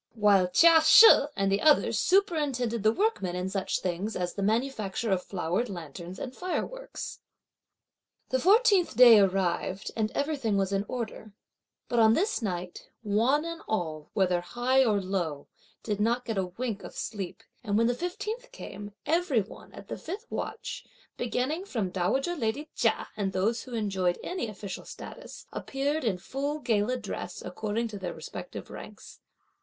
[0.15, 5.11] While Chia She and the others superintended the workmen in such things as the manufacture
[5.11, 7.19] of flowered lanterns and fireworks.
[8.29, 11.33] The fourteenth day arrived and everything was in order;
[11.87, 15.45] but on this night, one and all whether high or low,
[15.83, 19.87] did not get a wink of sleep; and when the fifteenth came, every one, at
[19.87, 20.83] the fifth watch,
[21.15, 26.57] beginning from dowager lady Chia and those who enjoyed any official status, appeared in full
[26.57, 29.19] gala dress, according to their respective ranks.